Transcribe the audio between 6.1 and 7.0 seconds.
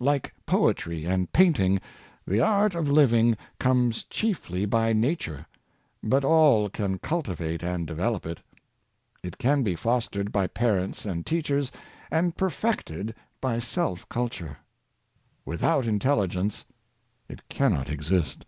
all can